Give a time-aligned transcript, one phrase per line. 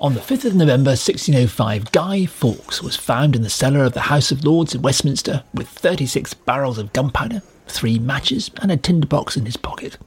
[0.00, 4.00] On the 5th of November 1605, Guy Fawkes was found in the cellar of the
[4.00, 9.36] House of Lords in Westminster with 36 barrels of gunpowder, three matches, and a tinderbox
[9.36, 9.98] in his pocket.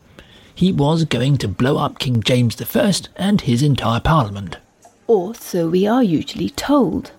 [0.55, 4.57] He was going to blow up King James I and his entire parliament.
[5.05, 7.11] Or so we are usually told.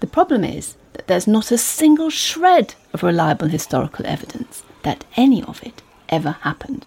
[0.00, 5.44] The problem is that there's not a single shred of reliable historical evidence that any
[5.44, 6.86] of it ever happened.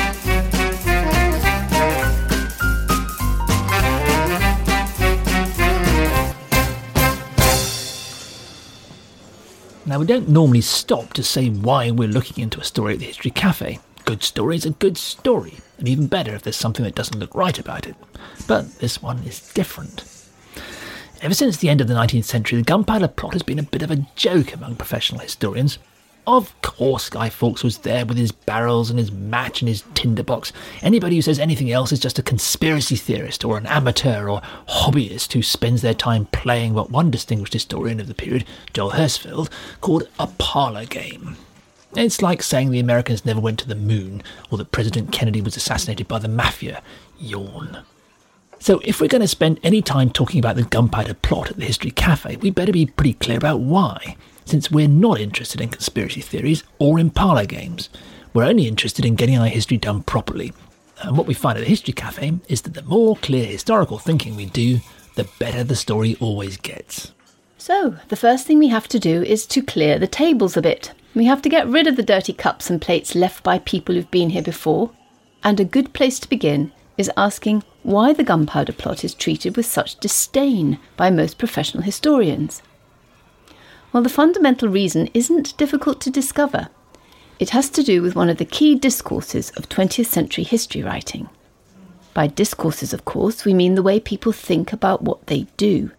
[9.91, 13.07] Now, we don't normally stop to say why we're looking into a story at the
[13.07, 13.79] History Cafe.
[14.05, 17.35] Good story is a good story, and even better if there's something that doesn't look
[17.35, 17.97] right about it.
[18.47, 20.05] But this one is different.
[21.21, 23.81] Ever since the end of the 19th century, the gunpowder plot has been a bit
[23.81, 25.77] of a joke among professional historians,
[26.27, 30.53] of course, Guy Fawkes was there with his barrels and his match and his tinderbox.
[30.81, 35.33] Anybody who says anything else is just a conspiracy theorist or an amateur or hobbyist
[35.33, 39.49] who spends their time playing what one distinguished historian of the period, Joel Hurstfield,
[39.81, 41.37] called a parlor game.
[41.95, 45.57] It's like saying the Americans never went to the moon or that President Kennedy was
[45.57, 46.81] assassinated by the mafia.
[47.19, 47.83] Yawn.
[48.59, 51.65] So, if we're going to spend any time talking about the gunpowder plot at the
[51.65, 54.15] History Cafe, we better be pretty clear about why
[54.51, 57.89] since we're not interested in conspiracy theories or in parlour games.
[58.33, 60.51] We're only interested in getting our history done properly.
[61.01, 64.35] And what we find at the History Cafe is that the more clear historical thinking
[64.35, 64.81] we do,
[65.15, 67.13] the better the story always gets.
[67.57, 70.91] So, the first thing we have to do is to clear the tables a bit.
[71.15, 74.11] We have to get rid of the dirty cups and plates left by people who've
[74.11, 74.91] been here before.
[75.45, 79.65] And a good place to begin is asking why the gunpowder plot is treated with
[79.65, 82.61] such disdain by most professional historians.
[83.93, 86.69] Well, the fundamental reason isn't difficult to discover.
[87.39, 91.29] It has to do with one of the key discourses of 20th century history writing.
[92.13, 95.91] By discourses, of course, we mean the way people think about what they do.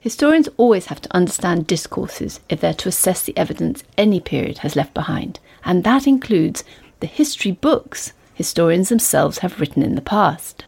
[0.00, 4.76] Historians always have to understand discourses if they're to assess the evidence any period has
[4.76, 6.62] left behind, and that includes
[7.00, 10.64] the history books historians themselves have written in the past.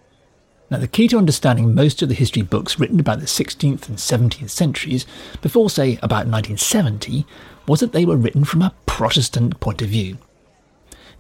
[0.69, 3.99] Now, the key to understanding most of the history books written about the 16th and
[3.99, 5.07] 17th centuries,
[5.41, 7.25] before, say, about 1970,
[7.69, 10.19] was that they were written from a Protestant point of view.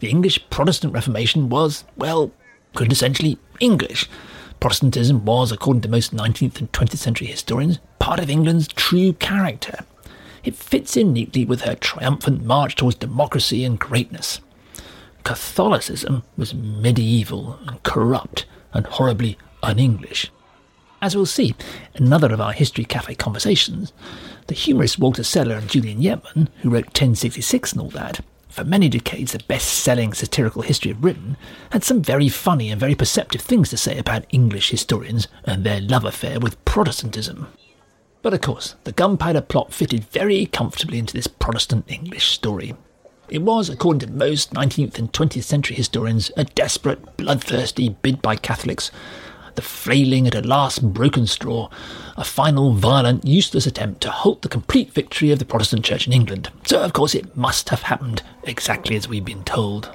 [0.00, 2.32] The English Protestant Reformation was, well,
[2.74, 4.08] quintessentially English.
[4.58, 9.84] Protestantism was, according to most 19th and 20th century historians, part of England's true character.
[10.42, 14.40] It fits in neatly with her triumphant march towards democracy and greatness.
[15.22, 18.44] Catholicism was medieval and corrupt
[18.76, 20.30] and horribly un English.
[21.02, 21.54] As we'll see
[21.94, 23.92] in another of our History Cafe conversations,
[24.46, 28.88] the humorists Walter Sellar and Julian Yeatman, who wrote 1066 and all that, for many
[28.88, 31.36] decades the best selling satirical history of Britain,
[31.70, 35.80] had some very funny and very perceptive things to say about English historians and their
[35.80, 37.48] love affair with Protestantism.
[38.22, 42.74] But of course, the gunpowder plot fitted very comfortably into this Protestant English story.
[43.28, 48.36] It was, according to most 19th and 20th century historians, a desperate, bloodthirsty bid by
[48.36, 48.92] Catholics,
[49.56, 51.68] the flailing at a last broken straw,
[52.16, 56.12] a final violent, useless attempt to halt the complete victory of the Protestant Church in
[56.12, 56.50] England.
[56.66, 59.90] So, of course, it must have happened exactly as we've been told.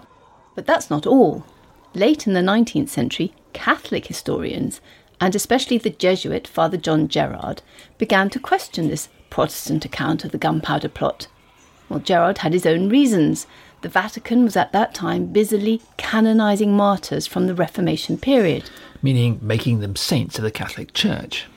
[0.54, 1.46] But that's not all.
[1.94, 4.82] Late in the 19th century, Catholic historians,
[5.22, 7.62] and especially the Jesuit Father John Gerard,
[7.98, 11.28] began to question this Protestant account of the gunpowder plot
[11.92, 13.46] well, Gerard had his own reasons.
[13.82, 18.70] The Vatican was at that time busily canonizing martyrs from the Reformation period.
[19.02, 21.48] Meaning making them saints of the Catholic Church.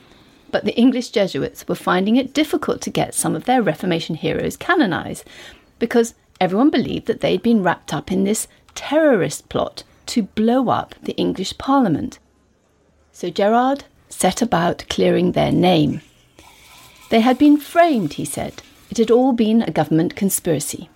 [0.51, 4.57] But the English Jesuits were finding it difficult to get some of their Reformation heroes
[4.57, 5.23] canonized
[5.79, 10.95] because everyone believed that they'd been wrapped up in this terrorist plot to blow up
[11.01, 12.19] the English Parliament.
[13.13, 16.01] So Gerard set about clearing their name.
[17.09, 18.61] They had been framed, he said,
[18.95, 20.89] it had all been a government conspiracy.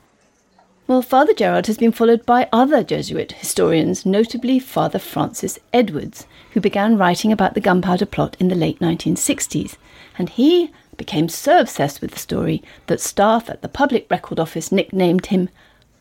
[0.87, 6.61] Well, Father Gerard has been followed by other Jesuit historians, notably Father Francis Edwards, who
[6.61, 9.75] began writing about the gunpowder plot in the late 1960s,
[10.17, 14.71] and he became so obsessed with the story that staff at the Public Record Office
[14.71, 15.49] nicknamed him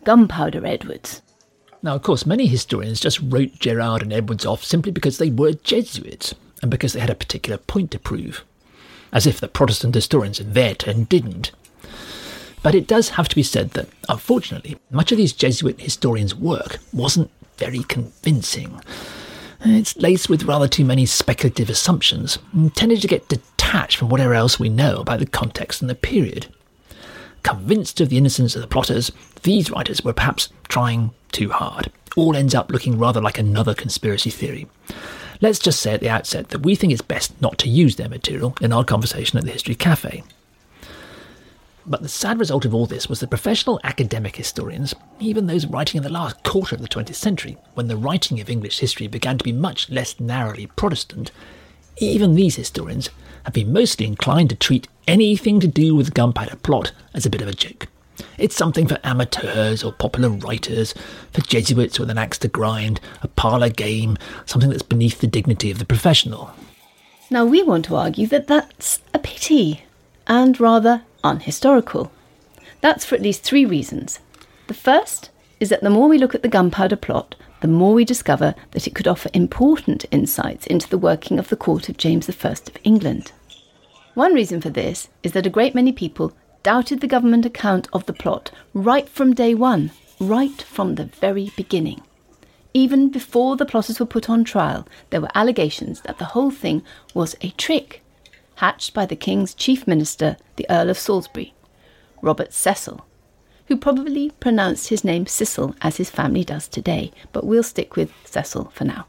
[0.05, 1.21] Gunpowder Edwards.
[1.83, 5.53] Now, of course, many historians just wrote Gerard and Edwards off simply because they were
[5.53, 6.35] Jesuits.
[6.63, 8.45] and because they had a particular point to prove.
[9.13, 11.53] As if the Protestant historians in their turn didn't.
[12.69, 16.77] But it does have to be said that, unfortunately, much of these Jesuit historians' work
[16.93, 18.83] wasn't very convincing.
[19.65, 24.35] It's laced with rather too many speculative assumptions and tended to get detached from whatever
[24.35, 26.49] else we know about the context and the period.
[27.43, 29.13] Convinced of the innocence of the plotters,
[29.45, 31.91] these writers were perhaps trying too hard.
[32.19, 34.67] All ends up looking rather like another conspiracy theory.
[35.41, 38.11] Let's just say at the outset that we think it's best not to use their
[38.11, 40.23] material in our conversation at the History Cafe.
[41.89, 45.97] But the sad result of all this was that professional academic historians, even those writing
[45.97, 49.39] in the last quarter of the 20th century, when the writing of English history began
[49.39, 51.31] to be much less narrowly Protestant,
[51.97, 53.09] even these historians
[53.45, 57.31] have been mostly inclined to treat anything to do with the gunpowder plot as a
[57.31, 57.87] bit of a joke.
[58.37, 60.93] It's something for amateurs or popular writers,
[61.33, 65.71] for Jesuits with an axe to grind, a parlour game, something that's beneath the dignity
[65.71, 66.53] of the professional.
[67.31, 69.85] Now, we want to argue that that's a pity
[70.27, 72.11] and rather unhistorical.
[72.81, 74.21] That's for at least three reasons.
[74.69, 75.31] The first
[75.61, 78.87] is that the more we look at the gunpowder plot, the more we discover that
[78.87, 82.77] it could offer important insights into the working of the court of James I of
[82.85, 83.33] England.
[84.15, 86.33] One reason for this is that a great many people
[86.63, 91.51] doubted the government account of the plot right from day one, right from the very
[91.57, 92.03] beginning.
[92.75, 96.83] Even before the plotters were put on trial, there were allegations that the whole thing
[97.15, 98.03] was a trick,
[98.59, 101.55] hatched by the King's chief minister, the Earl of Salisbury,
[102.21, 103.07] Robert Cecil,
[103.67, 108.13] who probably pronounced his name Cecil as his family does today, but we'll stick with
[108.25, 109.07] Cecil for now.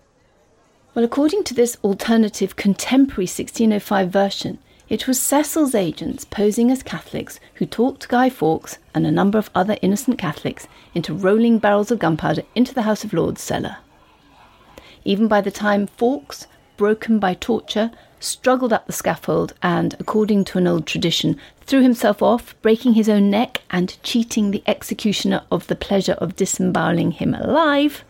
[0.93, 7.39] Well, according to this alternative contemporary 1605 version, it was Cecil's agents posing as Catholics
[7.55, 11.99] who talked Guy Fawkes and a number of other innocent Catholics into rolling barrels of
[11.99, 13.77] gunpowder into the House of Lords cellar.
[15.05, 16.45] Even by the time Fawkes,
[16.77, 22.21] broken by torture, struggled up the scaffold and, according to an old tradition, threw himself
[22.21, 27.33] off, breaking his own neck and cheating the executioner of the pleasure of disemboweling him
[27.33, 28.03] alive,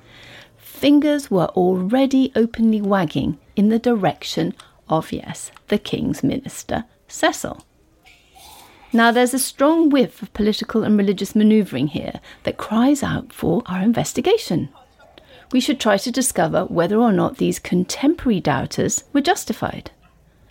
[0.57, 4.53] fingers were already openly wagging in the direction
[4.87, 7.63] of, yes, the King's Minister, Cecil.
[8.91, 13.61] Now, there's a strong whiff of political and religious manoeuvring here that cries out for
[13.67, 14.69] our investigation.
[15.51, 19.91] We should try to discover whether or not these contemporary doubters were justified.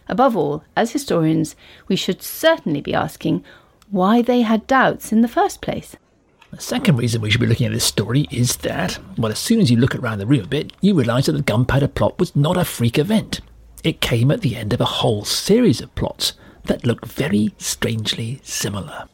[0.09, 1.55] Above all, as historians,
[1.87, 3.45] we should certainly be asking
[3.91, 5.97] why they had doubts in the first place.
[6.51, 9.61] The second reason we should be looking at this story is that, well, as soon
[9.61, 12.35] as you look around the room a bit, you realise that the gunpowder plot was
[12.35, 13.41] not a freak event.
[13.85, 16.33] It came at the end of a whole series of plots
[16.65, 19.09] that looked very strangely similar.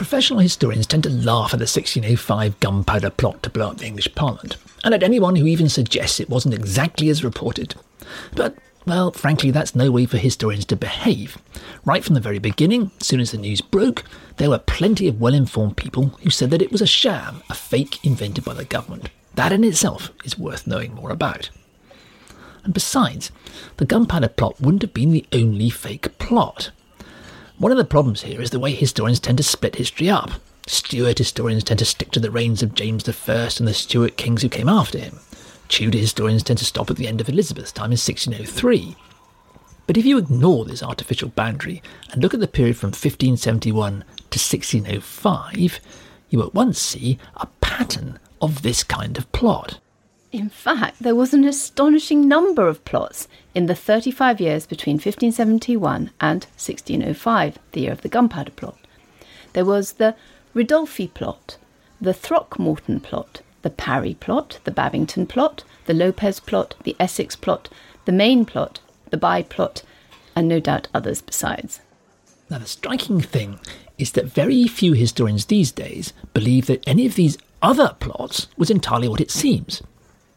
[0.00, 4.14] Professional historians tend to laugh at the 1605 gunpowder plot to blow up the English
[4.14, 7.74] Parliament, and at anyone who even suggests it wasn't exactly as reported.
[8.34, 8.56] But,
[8.86, 11.36] well, frankly, that's no way for historians to behave.
[11.84, 14.04] Right from the very beginning, as soon as the news broke,
[14.38, 17.54] there were plenty of well informed people who said that it was a sham, a
[17.54, 19.10] fake invented by the government.
[19.34, 21.50] That in itself is worth knowing more about.
[22.64, 23.30] And besides,
[23.76, 26.70] the gunpowder plot wouldn't have been the only fake plot.
[27.60, 30.30] One of the problems here is the way historians tend to split history up.
[30.66, 34.40] Stuart historians tend to stick to the reigns of James I and the Stuart kings
[34.40, 35.20] who came after him.
[35.68, 38.96] Tudor historians tend to stop at the end of Elizabeth's time in 1603.
[39.86, 44.38] But if you ignore this artificial boundary and look at the period from 1571 to
[44.38, 45.80] 1605,
[46.30, 49.80] you at once see a pattern of this kind of plot.
[50.32, 56.12] In fact, there was an astonishing number of plots in the 35 years between 1571
[56.20, 58.78] and 1605, the year of the Gunpowder Plot.
[59.54, 60.14] There was the
[60.54, 61.56] Ridolfi plot,
[62.00, 67.68] the Throckmorton plot, the Parry plot, the Babington plot, the Lopez plot, the Essex plot,
[68.04, 68.78] the Main plot,
[69.10, 69.82] the Bye plot,
[70.36, 71.80] and no doubt others besides.
[72.48, 73.58] Now, the striking thing
[73.98, 78.70] is that very few historians these days believe that any of these other plots was
[78.70, 79.82] entirely what it seems.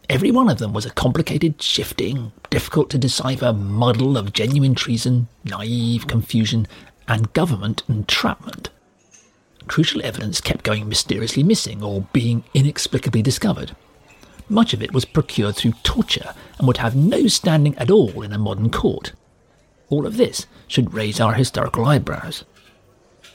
[0.09, 5.29] Every one of them was a complicated, shifting, difficult to decipher muddle of genuine treason,
[5.45, 6.67] naive confusion,
[7.07, 8.69] and government entrapment.
[9.67, 13.75] Crucial evidence kept going mysteriously missing or being inexplicably discovered.
[14.49, 18.33] Much of it was procured through torture and would have no standing at all in
[18.33, 19.13] a modern court.
[19.89, 22.43] All of this should raise our historical eyebrows.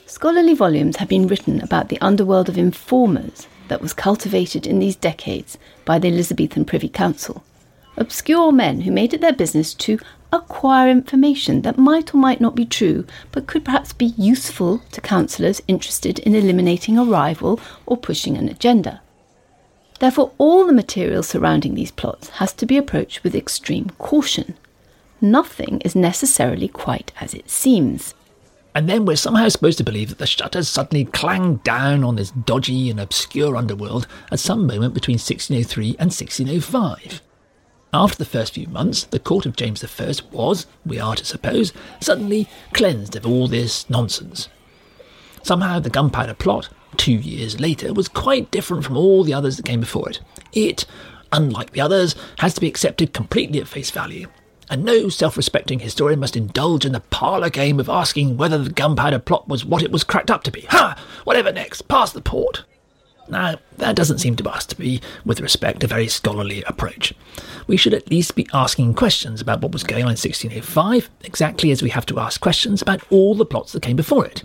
[0.04, 4.96] Scholarly volumes have been written about the underworld of informers that was cultivated in these
[4.96, 7.44] decades by the Elizabethan Privy Council.
[7.96, 9.98] Obscure men who made it their business to
[10.32, 15.00] acquire information that might or might not be true, but could perhaps be useful to
[15.00, 19.00] councillors interested in eliminating a rival or pushing an agenda.
[19.98, 24.54] Therefore, all the material surrounding these plots has to be approached with extreme caution.
[25.20, 28.14] Nothing is necessarily quite as it seems.
[28.75, 32.30] And then we're somehow supposed to believe that the shutters suddenly clanged down on this
[32.30, 37.22] dodgy and obscure underworld at some moment between 1603 and 1605.
[37.92, 41.72] After the first few months, the court of James I was, we are to suppose,
[42.00, 44.48] suddenly cleansed of all this nonsense.
[45.42, 49.64] Somehow the gunpowder plot, two years later, was quite different from all the others that
[49.64, 50.20] came before it.
[50.52, 50.84] It,
[51.32, 54.28] unlike the others, has to be accepted completely at face value.
[54.70, 58.70] And no self respecting historian must indulge in the parlour game of asking whether the
[58.70, 60.62] gunpowder plot was what it was cracked up to be.
[60.70, 61.02] Ha!
[61.25, 62.64] Whatever next, pass the port.
[63.28, 67.12] Now, that doesn't seem to us to be, with respect, a very scholarly approach.
[67.66, 71.70] We should at least be asking questions about what was going on in 1605, exactly
[71.70, 74.44] as we have to ask questions about all the plots that came before it.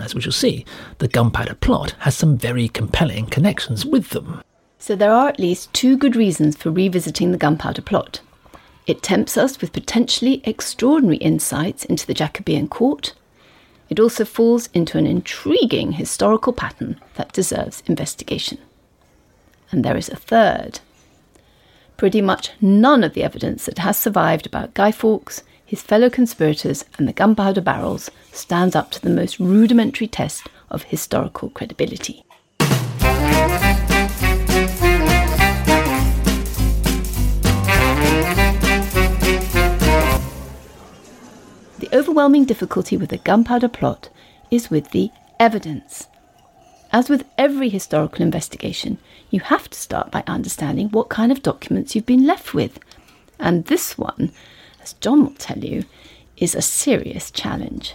[0.00, 0.66] As we shall see,
[0.98, 4.42] the gunpowder plot has some very compelling connections with them.
[4.78, 8.20] So there are at least two good reasons for revisiting the gunpowder plot.
[8.86, 13.14] It tempts us with potentially extraordinary insights into the Jacobean court,
[13.88, 18.58] it also falls into an intriguing historical pattern that deserves investigation.
[19.70, 20.80] And there is a third.
[21.96, 26.84] Pretty much none of the evidence that has survived about Guy Fawkes, his fellow conspirators,
[26.98, 32.24] and the gunpowder barrels stands up to the most rudimentary test of historical credibility.
[41.94, 44.10] Overwhelming difficulty with the gunpowder plot
[44.50, 46.08] is with the evidence.
[46.92, 48.98] As with every historical investigation,
[49.30, 52.78] you have to start by understanding what kind of documents you've been left with.
[53.38, 54.32] And this one,
[54.82, 55.84] as John will tell you,
[56.36, 57.94] is a serious challenge.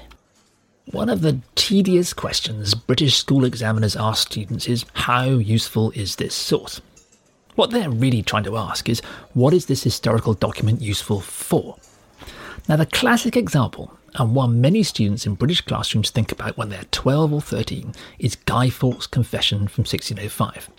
[0.91, 6.33] One of the tedious questions British school examiners ask students is how useful is this
[6.33, 6.81] source?
[7.55, 9.01] What they're really trying to ask is
[9.33, 11.75] what is this historical document useful for?
[12.69, 16.83] Now, the classic example, and one many students in British classrooms think about when they're
[16.91, 20.69] 12 or 13, is Guy Fawkes' confession from 1605.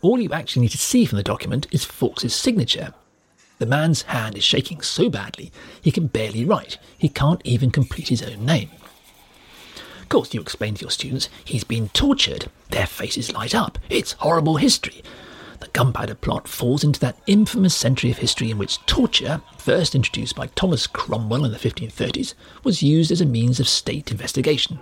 [0.00, 2.94] All you actually need to see from the document is Fawkes' signature.
[3.58, 6.78] The man's hand is shaking so badly he can barely write.
[6.96, 8.70] He can't even complete his own name.
[10.00, 12.46] Of course, you explain to your students he's been tortured.
[12.70, 13.78] Their faces light up.
[13.90, 15.02] It's horrible history.
[15.60, 20.34] The gunpowder plot falls into that infamous century of history in which torture, first introduced
[20.34, 24.78] by Thomas Cromwell in the 1530s, was used as a means of state investigation.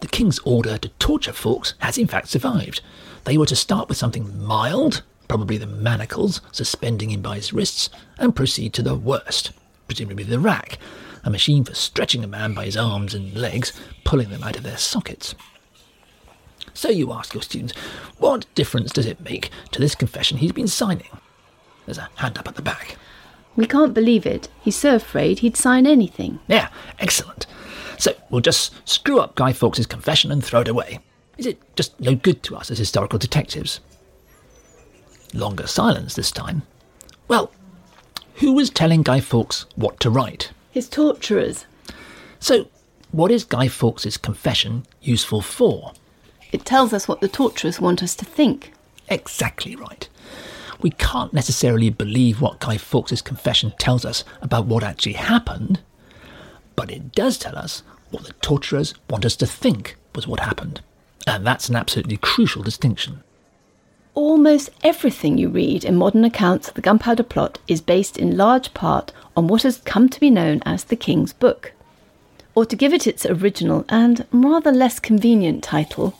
[0.00, 2.80] The king's order to torture Fawkes has in fact survived.
[3.24, 7.90] They were to start with something mild, probably the manacles, suspending him by his wrists,
[8.18, 9.52] and proceed to the worst,
[9.86, 10.78] presumably the rack,
[11.24, 13.72] a machine for stretching a man by his arms and legs,
[14.04, 15.34] pulling them out of their sockets.
[16.76, 17.72] So you ask your students,
[18.18, 21.08] what difference does it make to this confession he's been signing?
[21.86, 22.96] There's a hand up at the back.
[23.56, 24.50] We can't believe it.
[24.60, 26.38] He's so afraid he'd sign anything.
[26.48, 26.68] Yeah,
[26.98, 27.46] excellent.
[27.96, 31.00] So we'll just screw up Guy Fawkes' confession and throw it away.
[31.38, 33.80] Is it just no good to us as historical detectives?
[35.32, 36.62] Longer silence this time.
[37.26, 37.50] Well,
[38.34, 40.52] who was telling Guy Fawkes what to write?
[40.70, 41.64] His torturers.
[42.38, 42.68] So,
[43.12, 45.92] what is Guy Fawkes' confession useful for?
[46.52, 48.72] It tells us what the torturers want us to think.
[49.08, 50.08] Exactly right.
[50.80, 55.80] We can't necessarily believe what Guy Fawkes' confession tells us about what actually happened,
[56.74, 60.80] but it does tell us what the torturers want us to think was what happened.
[61.26, 63.22] And that's an absolutely crucial distinction.
[64.14, 68.72] Almost everything you read in modern accounts of the Gunpowder Plot is based in large
[68.72, 71.72] part on what has come to be known as the King's Book.
[72.54, 76.14] Or to give it its original and rather less convenient title,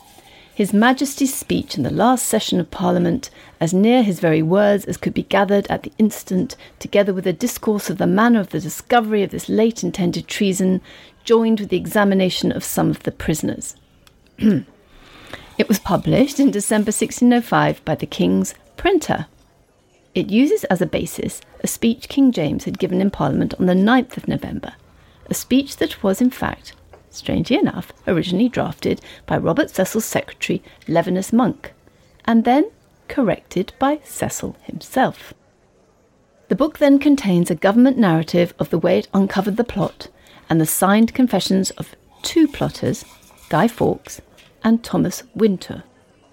[0.57, 3.29] his Majesty's speech in the last session of Parliament,
[3.61, 7.31] as near his very words as could be gathered at the instant, together with a
[7.31, 10.81] discourse of the manner of the discovery of this late intended treason,
[11.23, 13.75] joined with the examination of some of the prisoners.
[14.39, 19.27] it was published in December 1605 by the King's printer.
[20.15, 23.75] It uses as a basis a speech King James had given in Parliament on the
[23.75, 24.73] 9th of November,
[25.27, 26.73] a speech that was, in fact,
[27.17, 31.73] strangely enough, originally drafted by Robert Cecil's secretary, Levinus Munck,
[32.25, 32.71] and then
[33.07, 35.33] corrected by Cecil himself.
[36.49, 40.07] The book then contains a government narrative of the way it uncovered the plot
[40.49, 43.03] and the signed confessions of two plotters,
[43.49, 44.21] Guy Fawkes
[44.63, 45.83] and Thomas Winter.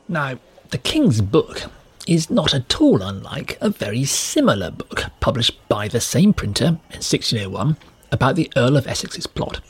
[0.09, 0.38] Now,
[0.71, 1.64] The King's Book
[2.07, 7.00] is not at all unlike a very similar book published by the same printer in
[7.00, 7.76] 1601
[8.12, 9.61] about the Earl of Essex's plot.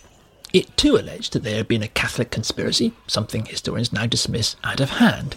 [0.55, 4.79] It too alleged that there had been a Catholic conspiracy, something historians now dismiss out
[4.79, 5.37] of hand.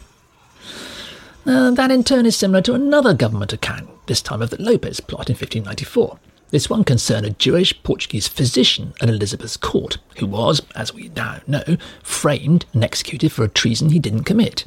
[1.44, 5.30] That in turn is similar to another government account, this time of the Lopez plot
[5.30, 6.20] in 1594.
[6.52, 11.40] This one concerned a Jewish Portuguese physician at Elizabeth's court, who was, as we now
[11.48, 11.64] know,
[12.04, 14.66] framed and executed for a treason he didn't commit.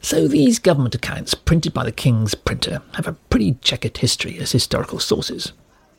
[0.00, 4.52] So these government accounts, printed by the King's printer, have a pretty checkered history as
[4.52, 5.52] historical sources.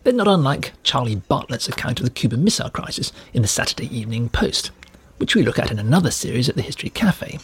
[0.08, 4.30] They're not unlike Charlie Bartlett's account of the Cuban Missile Crisis in the Saturday Evening
[4.30, 4.72] Post,
[5.18, 7.40] which we look at in another series at the History Cafe.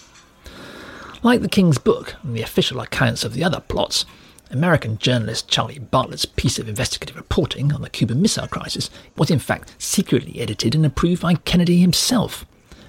[1.24, 4.05] Like the King's book and the official accounts of the other plots,
[4.50, 9.39] American journalist Charlie Bartlett's piece of investigative reporting on the Cuban Missile Crisis was in
[9.39, 12.46] fact secretly edited and approved by Kennedy himself.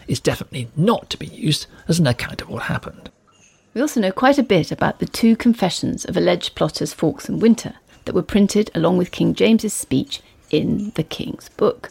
[0.06, 3.10] It's definitely not to be used as an account of what happened.
[3.74, 7.42] We also know quite a bit about the two confessions of alleged plotters Fawkes and
[7.42, 10.20] Winter that were printed along with King James's speech
[10.50, 11.90] in the King's Book.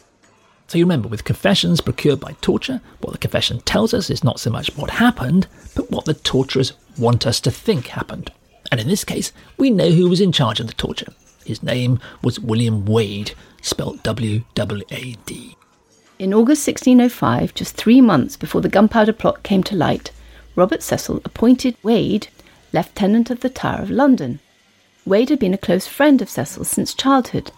[0.66, 4.40] So you remember, with confessions procured by torture, what the confession tells us is not
[4.40, 8.32] so much what happened, but what the torturers want us to think happened.
[8.70, 11.12] And in this case, we know who was in charge of the torture.
[11.44, 15.56] His name was William Wade, spelt W W A D.
[16.18, 20.10] In August 1605, just three months before the gunpowder plot came to light,
[20.56, 22.28] Robert Cecil appointed Wade
[22.72, 24.40] Lieutenant of the Tower of London.
[25.06, 27.52] Wade had been a close friend of Cecil's since childhood,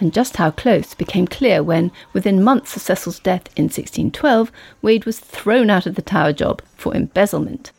[0.00, 5.04] and just how close became clear when, within months of Cecil's death in 1612, Wade
[5.04, 7.72] was thrown out of the Tower job for embezzlement.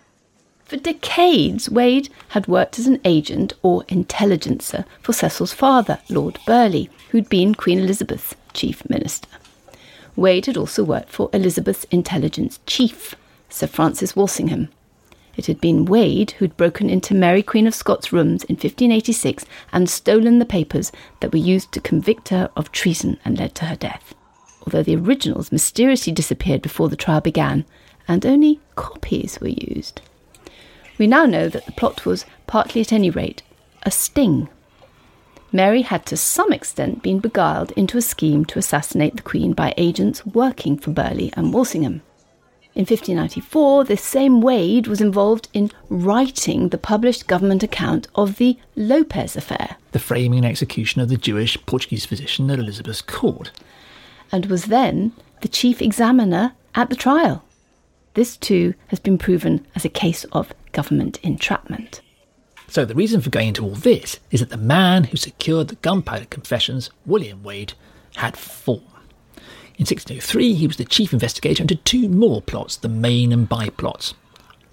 [0.66, 6.90] For decades, Wade had worked as an agent or intelligencer for Cecil's father, Lord Burleigh,
[7.10, 9.30] who'd been Queen Elizabeth's chief minister.
[10.16, 13.16] Wade had also worked for Elizabeth's intelligence chief,
[13.50, 14.70] Sir Francis Walsingham.
[15.40, 19.90] It had been Wade who'd broken into Mary Queen of Scots' rooms in 1586 and
[19.90, 20.92] stolen the papers
[21.22, 24.14] that were used to convict her of treason and led to her death.
[24.66, 27.64] Although the originals mysteriously disappeared before the trial began,
[28.06, 30.02] and only copies were used.
[30.98, 33.42] We now know that the plot was, partly at any rate,
[33.84, 34.50] a sting.
[35.54, 39.74] Mary had to some extent been beguiled into a scheme to assassinate the Queen by
[39.78, 42.02] agents working for Burleigh and Walsingham.
[42.80, 48.58] In 1594, this same Wade was involved in writing the published government account of the
[48.78, 49.76] Lopez affair.
[49.92, 53.52] The framing and execution of the Jewish Portuguese physician at Elizabeth's court.
[54.32, 55.12] And was then
[55.42, 57.44] the chief examiner at the trial.
[58.14, 62.00] This too has been proven as a case of government entrapment.
[62.70, 65.76] So the reason for going into all this is that the man who secured the
[65.76, 67.74] gunpowder confessions, William Wade,
[68.16, 68.84] had form.
[69.80, 73.70] In 1603, he was the chief investigator into two more plots, the main and Bye
[73.70, 74.14] plots.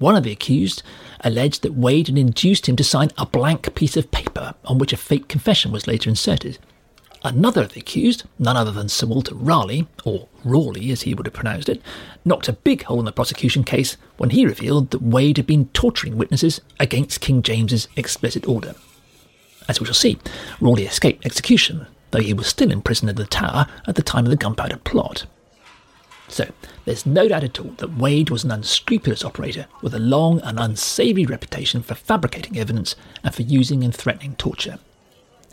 [0.01, 0.83] One of the accused
[1.21, 4.93] alleged that Wade had induced him to sign a blank piece of paper on which
[4.93, 6.59] a fake confession was later inserted.
[7.23, 11.27] Another of the accused, none other than Sir Walter Raleigh, or Rawley as he would
[11.27, 11.81] have pronounced it,
[12.25, 15.69] knocked a big hole in the prosecution case when he revealed that Wade had been
[15.69, 18.75] torturing witnesses against King James's explicit order.
[19.69, 20.19] As we shall see,
[20.61, 24.31] Raleigh escaped execution, though he was still imprisoned in the Tower at the time of
[24.31, 25.27] the gunpowder plot.
[26.29, 26.51] So,
[26.85, 30.59] there's no doubt at all that Wade was an unscrupulous operator with a long and
[30.59, 34.79] unsavoury reputation for fabricating evidence and for using and threatening torture.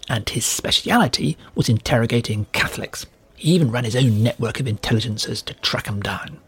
[0.09, 3.05] And his speciality was interrogating Catholics.
[3.35, 6.39] He even ran his own network of intelligencers to track them down.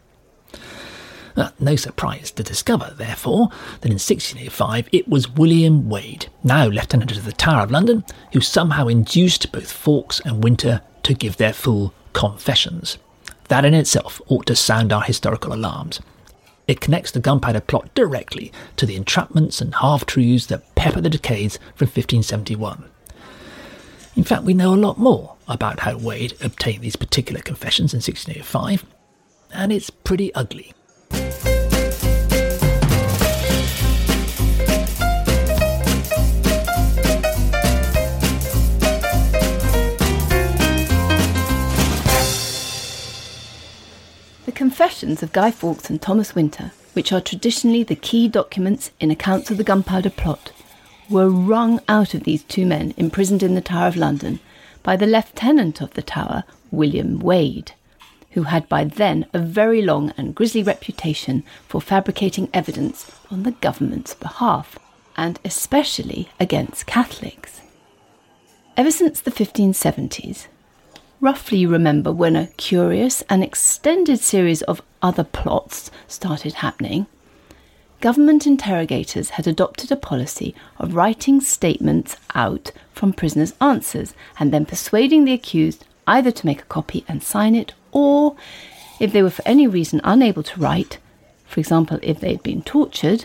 [1.58, 7.24] No surprise to discover, therefore, that in 1605 it was William Wade, now Lieutenant of
[7.24, 11.92] the Tower of London, who somehow induced both Fawkes and Winter to give their full
[12.14, 12.96] confessions.
[13.48, 16.00] That in itself ought to sound our historical alarms.
[16.66, 21.10] It connects the gunpowder plot directly to the entrapments and half truths that pepper the
[21.10, 22.84] decades from 1571.
[24.16, 27.98] In fact, we know a lot more about how Wade obtained these particular confessions in
[27.98, 28.86] 1605,
[29.52, 30.72] and it's pretty ugly.
[44.76, 49.50] Confessions of Guy Fawkes and Thomas Winter, which are traditionally the key documents in accounts
[49.50, 50.52] of the gunpowder plot,
[51.08, 54.38] were wrung out of these two men imprisoned in the Tower of London
[54.82, 57.72] by the Lieutenant of the Tower, William Wade
[58.32, 63.52] who had by then a very long and grisly reputation for fabricating evidence on the
[63.52, 64.78] government's behalf,
[65.16, 67.62] and especially against Catholics.
[68.76, 70.48] Ever since the 1570s,
[71.20, 77.06] roughly remember when a curious and extended series of other plots started happening,
[78.00, 84.66] government interrogators had adopted a policy of writing statements out from prisoners' answers and then
[84.66, 88.36] persuading the accused either to make a copy and sign it or,
[89.00, 90.98] if they were for any reason unable to write,
[91.46, 93.24] for example, if they had been tortured,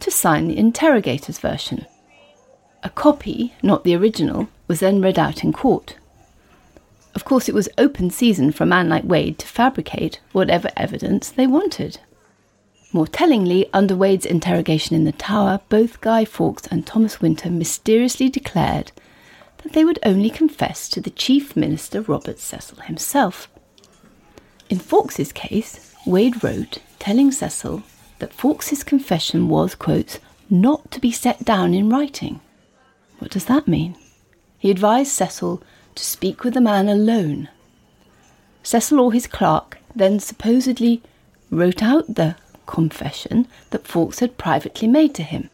[0.00, 1.86] to sign the interrogator's version.
[2.82, 5.96] A copy, not the original, was then read out in court.
[7.18, 11.30] Of course, it was open season for a man like Wade to fabricate whatever evidence
[11.30, 11.98] they wanted.
[12.92, 18.28] More tellingly, under Wade's interrogation in the Tower, both Guy Fawkes and Thomas Winter mysteriously
[18.28, 18.92] declared
[19.64, 23.48] that they would only confess to the Chief Minister Robert Cecil himself.
[24.70, 27.82] In Fawkes's case, Wade wrote telling Cecil
[28.20, 32.40] that Fawkes's confession was, quote, not to be set down in writing.
[33.18, 33.96] What does that mean?
[34.56, 35.60] He advised Cecil
[35.98, 37.48] to speak with the man alone.
[38.62, 41.02] Cecil or his clerk then supposedly
[41.50, 45.50] wrote out the confession that Fawkes had privately made to him.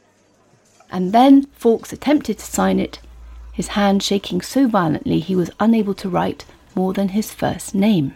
[0.90, 2.98] And then Fawkes attempted to sign it,
[3.52, 8.14] his hand shaking so violently he was unable to write more than his first name.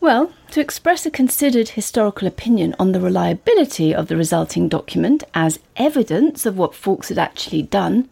[0.00, 5.58] Well, to express a considered historical opinion on the reliability of the resulting document as
[5.76, 8.08] evidence of what Fawkes had actually done,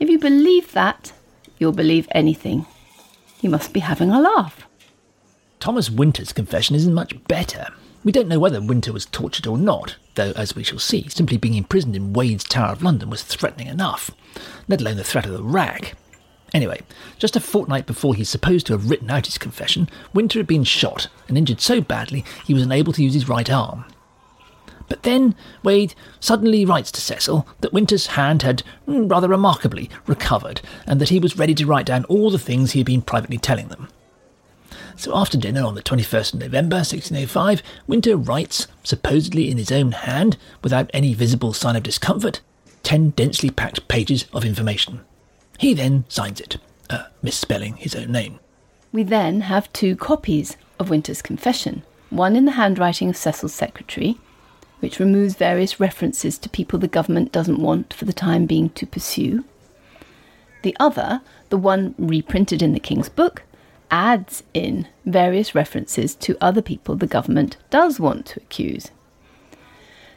[0.00, 1.12] if you believe that,
[1.58, 2.66] you'll believe anything.
[3.40, 4.66] You must be having a laugh.
[5.60, 7.68] Thomas Winter's confession isn't much better.
[8.04, 11.36] We don't know whether Winter was tortured or not, though, as we shall see, simply
[11.36, 14.10] being imprisoned in Wade's Tower of London was threatening enough,
[14.68, 15.94] let alone the threat of the rack.
[16.54, 16.80] Anyway,
[17.18, 20.64] just a fortnight before he's supposed to have written out his confession, Winter had been
[20.64, 23.84] shot and injured so badly he was unable to use his right arm.
[24.88, 30.60] But then Wade suddenly writes to Cecil that Winter's hand had mm, rather remarkably recovered
[30.86, 33.38] and that he was ready to write down all the things he had been privately
[33.38, 33.88] telling them.
[34.96, 39.92] So after dinner on the 21st of November 1605, Winter writes, supposedly in his own
[39.92, 42.40] hand, without any visible sign of discomfort,
[42.82, 45.00] ten densely packed pages of information.
[45.58, 46.56] He then signs it,
[46.90, 48.40] uh, misspelling his own name.
[48.90, 54.18] We then have two copies of Winter's confession, one in the handwriting of Cecil's secretary,
[54.80, 58.86] which removes various references to people the government doesn't want for the time being to
[58.86, 59.44] pursue.
[60.62, 63.42] The other, the one reprinted in the King's Book,
[63.90, 68.90] adds in various references to other people the government does want to accuse.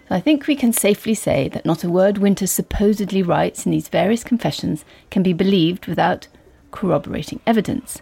[0.10, 3.88] I think we can safely say that not a word Winter supposedly writes in these
[3.88, 6.28] various confessions can be believed without
[6.72, 8.02] corroborating evidence.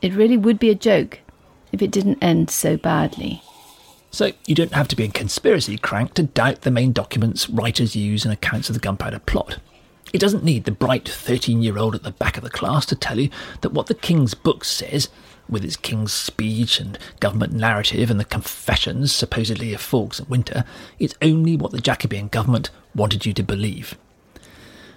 [0.00, 1.18] It really would be a joke
[1.72, 3.42] if it didn't end so badly.
[4.14, 7.96] So you don't have to be a conspiracy crank to doubt the main documents writers
[7.96, 9.58] use in accounts of the gunpowder plot.
[10.12, 12.94] It doesn't need the bright 13 year old at the back of the class to
[12.94, 13.30] tell you
[13.62, 15.08] that what the King's book says,
[15.48, 20.64] with its King's speech and government narrative and the confessions, supposedly of Fawkes and Winter,
[20.98, 23.96] is only what the Jacobean government wanted you to believe.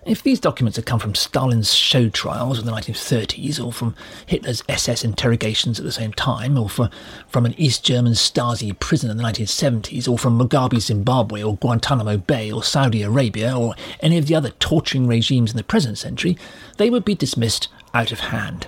[0.06, 3.96] If these documents had come from Stalin's show trials in the 1930s, or from
[4.28, 6.92] Hitler's SS interrogations at the same time, or for,
[7.28, 12.18] from an East German Stasi prison in the 1970s, or from Mugabe Zimbabwe, or Guantanamo
[12.18, 16.38] Bay, or Saudi Arabia, or any of the other torturing regimes in the present century,
[16.78, 18.68] they would be dismissed out of hand.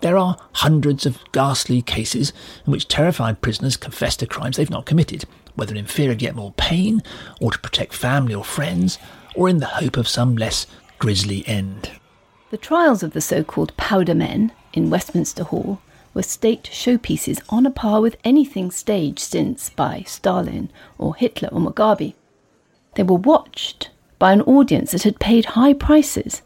[0.00, 2.32] There are hundreds of ghastly cases
[2.64, 6.34] in which terrified prisoners confess to crimes they've not committed, whether in fear of yet
[6.34, 7.02] more pain,
[7.42, 8.98] or to protect family or friends,
[9.36, 10.66] or in the hope of some less
[10.98, 11.90] grisly end.
[12.50, 15.80] The trials of the so called powder men in Westminster Hall
[16.14, 21.60] were state showpieces on a par with anything staged since by Stalin or Hitler or
[21.60, 22.14] Mugabe.
[22.94, 26.40] They were watched by an audience that had paid high prices,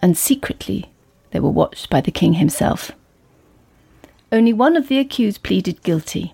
[0.00, 0.90] and secretly
[1.32, 2.92] they were watched by the king himself.
[4.32, 6.32] Only one of the accused pleaded guilty.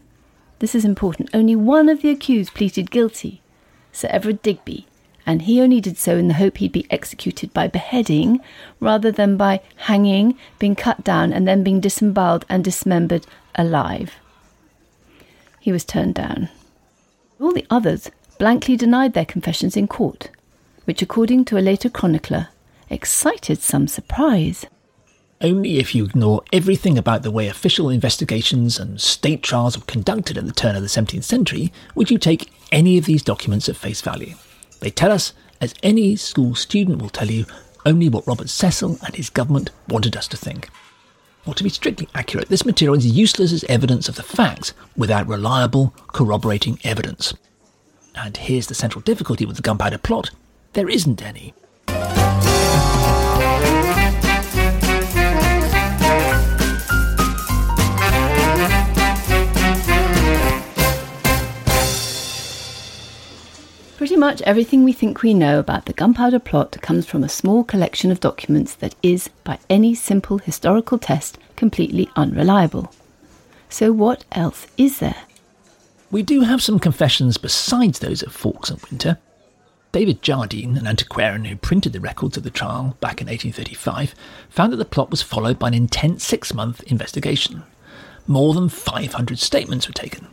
[0.61, 1.31] This is important.
[1.35, 3.43] Only one of the accused pleaded guilty,
[3.93, 4.87] Sir Everard Digby,
[5.27, 8.41] and he only did so in the hope he'd be executed by beheading
[8.81, 14.15] rather than by hanging, being cut down, and then being disemboweled and dismembered alive.
[15.61, 16.49] He was turned down.
[17.41, 20.31] All the others blankly denied their confessions in court,
[20.85, 22.49] which, according to a later chronicler,
[22.89, 24.67] excited some surprise.
[25.43, 30.37] Only if you ignore everything about the way official investigations and state trials were conducted
[30.37, 33.77] at the turn of the 17th century would you take any of these documents at
[33.77, 34.35] face value.
[34.81, 37.47] They tell us, as any school student will tell you,
[37.87, 40.69] only what Robert Cecil and his government wanted us to think.
[41.47, 45.27] Or to be strictly accurate, this material is useless as evidence of the facts without
[45.27, 47.33] reliable, corroborating evidence.
[48.15, 50.31] And here's the central difficulty with the gunpowder plot
[50.73, 51.53] there isn't any.
[64.17, 68.11] Much everything we think we know about the gunpowder plot comes from a small collection
[68.11, 72.93] of documents that is, by any simple historical test, completely unreliable.
[73.69, 75.25] So, what else is there?
[76.11, 79.19] We do have some confessions besides those of Fawkes and Winter.
[79.93, 84.15] David Jardine, an antiquarian who printed the records of the trial back in 1835,
[84.49, 87.65] found that the plot was followed by an intense six month investigation.
[88.27, 90.29] More than 500 statements were taken.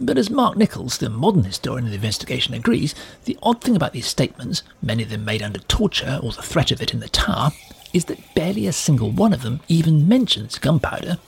[0.00, 3.92] But as Mark Nicholls, the modern historian of the investigation, agrees, the odd thing about
[3.92, 7.08] these statements, many of them made under torture or the threat of it in the
[7.08, 7.50] Tower,
[7.92, 11.18] is that barely a single one of them even mentions gunpowder.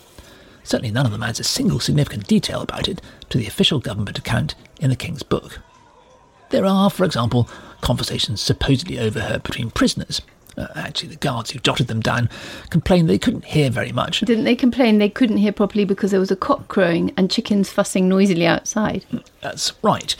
[0.62, 4.18] Certainly none of them adds a single significant detail about it to the official government
[4.18, 5.58] account in the King's Book.
[6.50, 7.48] There are, for example,
[7.80, 10.20] conversations supposedly overheard between prisoners,
[10.56, 12.28] uh, actually, the guards who jotted them down
[12.70, 14.20] complained they couldn't hear very much.
[14.20, 17.70] Didn't they complain they couldn't hear properly because there was a cock crowing and chickens
[17.70, 19.04] fussing noisily outside?
[19.40, 20.14] That's right.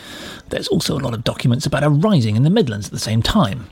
[0.49, 3.23] There's also a lot of documents about a rising in the Midlands at the same
[3.23, 3.67] time.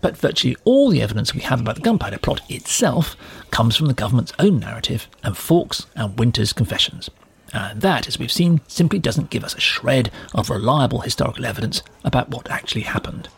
[0.00, 3.16] But virtually all the evidence we have about the gunpowder plot itself
[3.50, 7.10] comes from the government's own narrative and Fawkes and Winter's confessions.
[7.52, 11.82] And that, as we've seen, simply doesn't give us a shred of reliable historical evidence
[12.04, 13.28] about what actually happened.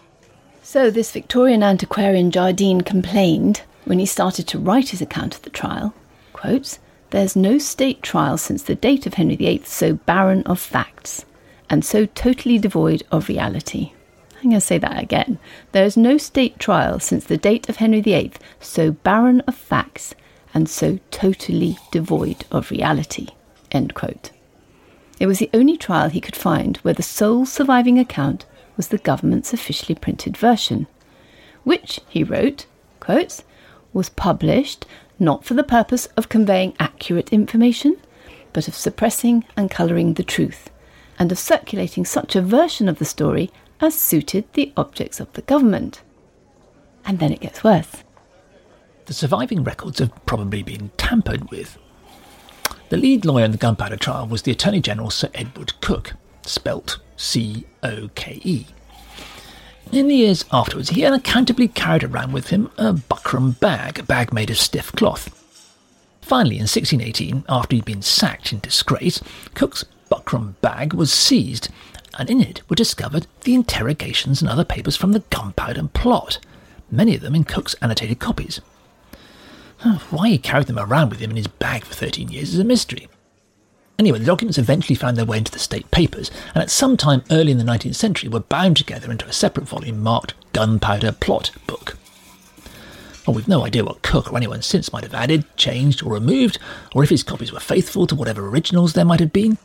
[0.72, 5.50] So, this Victorian antiquarian Jardine complained when he started to write his account of the
[5.50, 5.94] trial,
[6.32, 6.78] quotes,
[7.10, 11.24] There's no state trial since the date of Henry VIII so barren of facts
[11.68, 13.94] and so totally devoid of reality.
[14.36, 15.40] I'm going to say that again.
[15.72, 20.14] There is no state trial since the date of Henry VIII so barren of facts
[20.54, 23.26] and so totally devoid of reality.
[23.72, 24.30] End quote.
[25.18, 28.46] It was the only trial he could find where the sole surviving account
[28.80, 30.86] was the government's officially printed version,
[31.64, 32.64] which, he wrote,
[32.98, 33.44] quotes,
[33.92, 34.86] was published
[35.18, 37.94] not for the purpose of conveying accurate information,
[38.54, 40.70] but of suppressing and colouring the truth,
[41.18, 43.50] and of circulating such a version of the story
[43.82, 46.00] as suited the objects of the government.
[47.04, 48.02] And then it gets worse.
[49.04, 51.76] The surviving records have probably been tampered with.
[52.88, 56.14] The lead lawyer in the gunpowder trial was the Attorney General Sir Edward Coke,
[56.46, 58.66] spelt C O K E.
[59.92, 64.32] In the years afterwards, he unaccountably carried around with him a buckram bag, a bag
[64.32, 65.28] made of stiff cloth.
[66.22, 69.20] Finally, in 1618, after he'd been sacked in disgrace,
[69.54, 71.68] Coke's buckram bag was seized,
[72.18, 76.38] and in it were discovered the interrogations and other papers from the gunpowder plot,
[76.90, 78.62] many of them in Coke's annotated copies.
[80.08, 82.64] Why he carried them around with him in his bag for 13 years is a
[82.64, 83.08] mystery.
[84.00, 87.22] Anyway, the documents eventually found their way into the state papers, and at some time
[87.30, 91.50] early in the 19th century were bound together into a separate volume marked Gunpowder Plot
[91.66, 91.98] Book.
[93.26, 96.58] Well, we've no idea what Coke or anyone since might have added, changed, or removed,
[96.94, 99.58] or if his copies were faithful to whatever originals there might have been.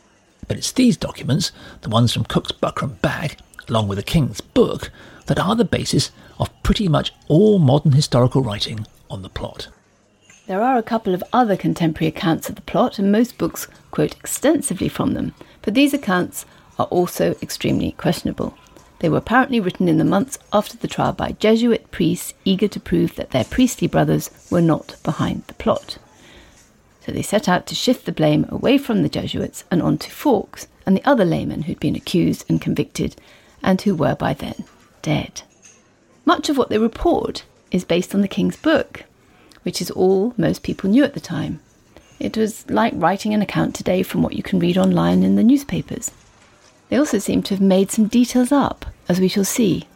[0.46, 3.38] But it's these documents, the ones from Coke's buckram bag,
[3.70, 4.90] along with the King's book,
[5.28, 9.68] that are the basis of pretty much all modern historical writing on the plot.
[10.46, 14.14] There are a couple of other contemporary accounts of the plot, and most books quote
[14.14, 16.46] extensively from them, but these accounts
[16.78, 18.56] are also extremely questionable.
[19.00, 22.78] They were apparently written in the months after the trial by Jesuit priests eager to
[22.78, 25.98] prove that their priestly brothers were not behind the plot.
[27.04, 30.68] So they set out to shift the blame away from the Jesuits and onto Fawkes
[30.86, 33.16] and the other laymen who'd been accused and convicted
[33.64, 34.64] and who were by then
[35.02, 35.42] dead.
[36.24, 39.04] Much of what they report is based on the King's Book,
[39.66, 41.58] which is all most people knew at the time.
[42.20, 45.42] It was like writing an account today from what you can read online in the
[45.42, 46.12] newspapers.
[46.88, 49.88] They also seem to have made some details up, as we shall see.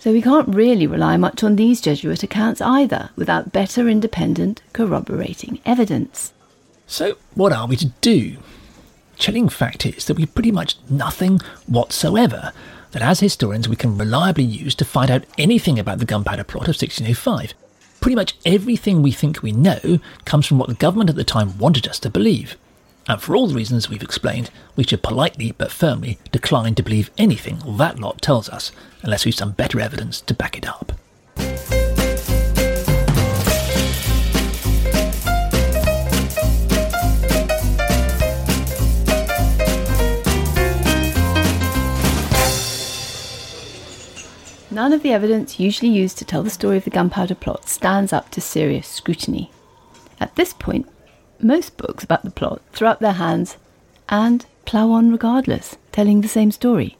[0.00, 5.60] So we can't really rely much on these Jesuit accounts either, without better independent corroborating
[5.64, 6.32] evidence.
[6.88, 8.38] So, what are we to do?
[9.18, 12.52] Chilling fact is that we've pretty much nothing whatsoever
[12.90, 16.64] that as historians we can reliably use to find out anything about the gunpowder plot
[16.64, 17.54] of 1605
[18.02, 21.56] pretty much everything we think we know comes from what the government at the time
[21.56, 22.58] wanted us to believe.
[23.08, 27.10] And for all the reasons we've explained, we should politely but firmly decline to believe
[27.16, 30.92] anything that lot tells us, unless we've some better evidence to back it up.
[44.72, 48.10] None of the evidence usually used to tell the story of the gunpowder plot stands
[48.10, 49.50] up to serious scrutiny.
[50.18, 50.88] At this point,
[51.38, 53.58] most books about the plot throw up their hands
[54.08, 56.96] and plough on regardless, telling the same story.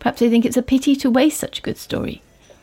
[0.00, 2.22] Perhaps they think it's a pity to waste such a good story.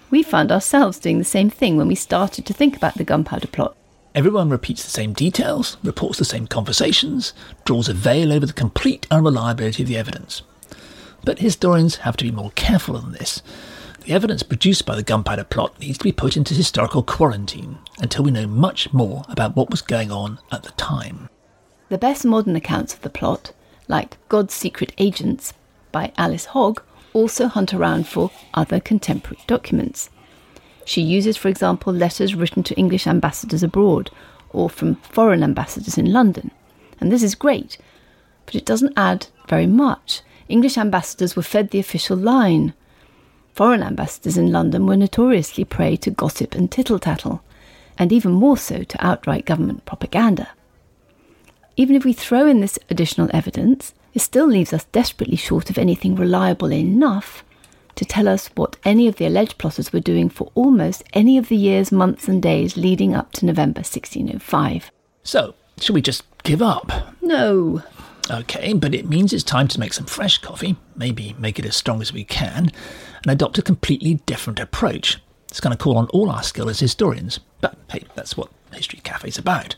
[0.10, 3.48] We found ourselves doing the same thing when we started to think about the gunpowder
[3.48, 3.78] plot.
[4.14, 9.08] Everyone repeats the same details, reports the same conversations, draws a veil over the complete
[9.10, 10.42] unreliability of the evidence.
[11.24, 13.42] But historians have to be more careful than this.
[14.08, 18.24] The evidence produced by the gunpowder plot needs to be put into historical quarantine until
[18.24, 21.28] we know much more about what was going on at the time.
[21.90, 23.52] The best modern accounts of the plot,
[23.90, 25.54] like God's Secret Agents
[25.92, 30.10] by Alice Hogge, also hunt around for other contemporary documents.
[30.86, 34.10] She uses, for example, letters written to English ambassadors abroad
[34.52, 36.52] or from foreign ambassadors in London.
[37.02, 37.78] And this is great,
[38.46, 40.22] but it doesn't add very much.
[40.48, 42.74] English ambassadors were fed the official line.
[43.58, 47.42] Foreign ambassadors in London were notoriously prey to gossip and tittle tattle,
[47.98, 50.50] and even more so to outright government propaganda.
[51.76, 55.80] Even if we throw in this additional evidence, it still leaves us desperately short of
[55.80, 57.44] anything reliable enough
[57.96, 61.50] to tell us what any of the alleged plotters were doing for almost any of
[61.50, 64.92] the years, months, and days leading up to November 1605.
[65.24, 66.92] So, should we just give up?
[67.24, 67.82] No.
[68.30, 71.76] Okay, but it means it's time to make some fresh coffee, maybe make it as
[71.76, 72.72] strong as we can,
[73.24, 75.20] and adopt a completely different approach.
[75.50, 79.00] It's going to call on all our skill as historians, but hey, that's what History
[79.04, 79.76] Cafe's about.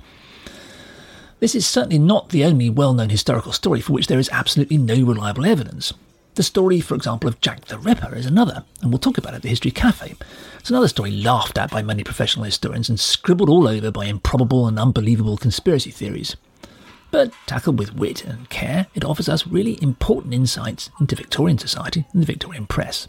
[1.40, 4.78] This is certainly not the only well known historical story for which there is absolutely
[4.78, 5.94] no reliable evidence.
[6.36, 9.38] The story, for example, of Jack the Ripper is another, and we'll talk about it
[9.38, 10.16] at the History Cafe.
[10.60, 14.68] It's another story laughed at by many professional historians and scribbled all over by improbable
[14.68, 16.36] and unbelievable conspiracy theories.
[17.12, 22.06] But tackled with wit and care, it offers us really important insights into Victorian society
[22.14, 23.08] and the Victorian press.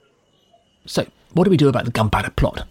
[0.86, 2.66] So, what do we do about the gunpowder plot?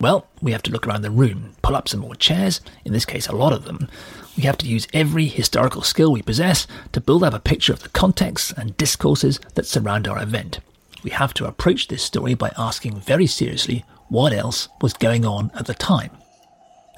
[0.00, 3.04] Well, we have to look around the room, pull up some more chairs, in this
[3.04, 3.88] case a lot of them.
[4.36, 7.82] We have to use every historical skill we possess to build up a picture of
[7.82, 10.60] the contexts and discourses that surround our event.
[11.04, 15.50] We have to approach this story by asking very seriously what else was going on
[15.54, 16.10] at the time.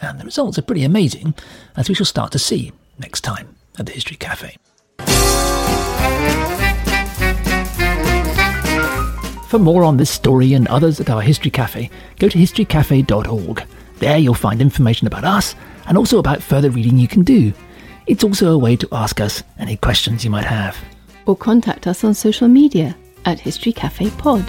[0.01, 1.35] And the results are pretty amazing,
[1.77, 4.57] as we shall start to see next time at the History Cafe.
[9.47, 13.65] For more on this story and others at our History Cafe, go to historycafe.org.
[14.01, 15.55] There you'll find information about us
[15.87, 17.53] and also about further reading you can do.
[18.09, 20.77] It's also a way to ask us any questions you might have.
[21.27, 24.45] Or contact us on social media at History Cafe Pod.